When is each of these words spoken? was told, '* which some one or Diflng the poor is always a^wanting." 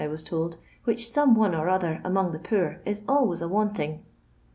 was 0.09 0.23
told, 0.23 0.57
'* 0.69 0.83
which 0.85 1.07
some 1.07 1.35
one 1.35 1.53
or 1.53 1.67
Diflng 1.67 2.31
the 2.31 2.39
poor 2.39 2.81
is 2.87 3.03
always 3.07 3.43
a^wanting." 3.43 3.99